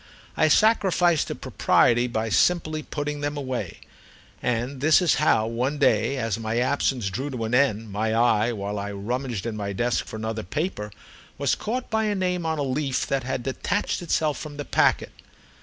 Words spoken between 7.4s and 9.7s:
an end, my eye, while I rummaged in